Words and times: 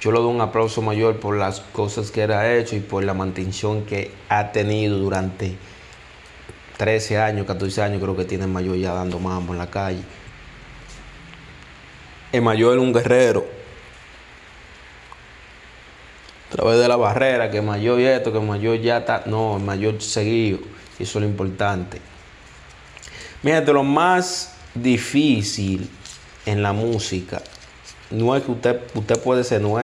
yo 0.00 0.12
le 0.12 0.18
doy 0.18 0.34
un 0.34 0.40
aplauso 0.40 0.80
mayor 0.80 1.20
por 1.20 1.36
las 1.36 1.60
cosas 1.60 2.10
que 2.10 2.22
él 2.22 2.32
ha 2.32 2.54
hecho 2.54 2.74
y 2.74 2.80
por 2.80 3.04
la 3.04 3.12
mantención 3.12 3.84
que 3.84 4.12
ha 4.30 4.50
tenido 4.50 4.98
durante 4.98 5.56
13 6.78 7.18
años, 7.18 7.46
14 7.46 7.82
años, 7.82 8.00
creo 8.00 8.16
que 8.16 8.24
tiene 8.24 8.44
el 8.44 8.50
mayor 8.50 8.76
ya 8.76 8.94
dando 8.94 9.18
mambo 9.18 9.52
en 9.52 9.58
la 9.58 9.68
calle. 9.68 10.00
El 12.32 12.40
mayor 12.40 12.78
es 12.78 12.82
un 12.82 12.94
guerrero. 12.94 13.44
A 16.48 16.56
través 16.56 16.78
de 16.78 16.88
la 16.88 16.96
barrera, 16.96 17.50
que 17.50 17.60
mayor 17.60 18.00
y 18.00 18.06
esto, 18.06 18.32
que 18.32 18.40
mayor 18.40 18.80
ya 18.80 18.98
está. 18.98 19.24
No, 19.26 19.58
el 19.58 19.62
mayor 19.62 20.00
seguido. 20.00 20.60
Eso 20.98 21.18
es 21.18 21.22
lo 21.22 21.28
importante. 21.28 22.00
Mira, 23.42 23.60
lo 23.60 23.82
más 23.82 24.54
difícil 24.74 25.90
en 26.46 26.62
la 26.62 26.72
música 26.72 27.42
no 28.10 28.34
es 28.34 28.42
que 28.42 28.50
usted, 28.50 28.80
usted 28.94 29.18
puede 29.22 29.44
ser 29.44 29.60
nuevo. 29.60 29.89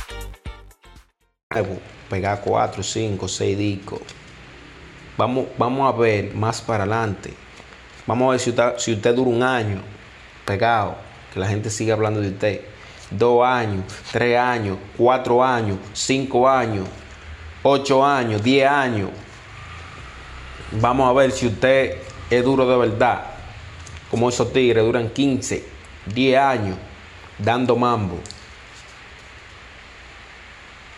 Pegar 2.09 2.41
cuatro, 2.41 2.81
cinco, 2.83 3.27
seis 3.27 3.57
discos. 3.57 3.99
Vamos, 5.17 5.47
vamos 5.57 5.93
a 5.93 5.97
ver 5.97 6.33
más 6.33 6.61
para 6.61 6.83
adelante. 6.83 7.33
Vamos 8.07 8.27
a 8.27 8.31
ver 8.31 8.39
si 8.39 8.49
usted, 8.51 8.77
si 8.77 8.93
usted 8.93 9.13
dura 9.13 9.29
un 9.29 9.43
año 9.43 9.81
pegado, 10.45 10.95
que 11.33 11.39
la 11.39 11.47
gente 11.47 11.69
siga 11.69 11.93
hablando 11.93 12.21
de 12.21 12.29
usted. 12.29 12.61
Dos 13.09 13.45
años, 13.45 13.83
tres 14.11 14.37
años, 14.37 14.77
cuatro 14.97 15.43
años, 15.43 15.77
cinco 15.93 16.47
años, 16.47 16.87
ocho 17.63 18.05
años, 18.05 18.41
diez 18.41 18.69
años. 18.69 19.09
Vamos 20.71 21.09
a 21.09 21.13
ver 21.13 21.31
si 21.31 21.47
usted 21.47 21.97
es 22.29 22.43
duro 22.43 22.67
de 22.67 22.77
verdad. 22.77 23.25
Como 24.09 24.29
esos 24.29 24.51
tigres 24.53 24.83
duran 24.83 25.09
15, 25.09 25.65
10 26.13 26.39
años 26.39 26.77
dando 27.37 27.75
mambo. 27.75 28.19